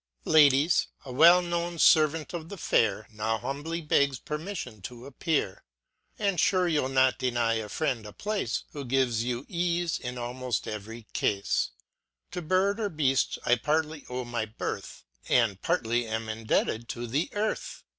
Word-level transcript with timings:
Ladies, 0.25 0.87
a 1.05 1.11
well 1.13 1.43
known 1.43 1.77
fervant 1.77 2.33
of 2.33 2.49
the 2.49 2.57
fair 2.57 3.07
Now 3.11 3.37
humbly 3.37 3.81
begs 3.81 4.19
pcrmiflion 4.19 4.81
to 4.85 5.05
appear* 5.05 5.63
And 6.17 6.39
fure 6.41 6.67
you'll 6.71 6.89
not 6.89 7.19
deny 7.19 7.53
a 7.53 7.69
friend 7.69 8.03
a 8.07 8.11
place. 8.11 8.63
Who 8.71 8.83
gives 8.83 9.23
you 9.23 9.45
eafe 9.45 9.99
in 9.99 10.15
aimoft 10.15 10.65
every 10.65 11.05
cafe. 11.13 11.69
To 12.31 12.41
bird 12.41 12.79
or 12.79 12.89
beaft 12.89 13.37
I 13.45 13.53
partly 13.57 14.03
owe 14.09 14.25
my 14.25 14.45
birth, 14.47 15.03
And 15.29 15.61
partly 15.61 16.07
am 16.07 16.27
indebted 16.27 16.89
to 16.89 17.05
the 17.05 17.29
earth. 17.33 17.83